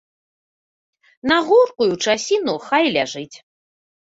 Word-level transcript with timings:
На 1.31 1.37
горкую 1.49 1.91
часіну 2.07 2.57
хай 2.71 2.83
ляжыць. 2.97 3.37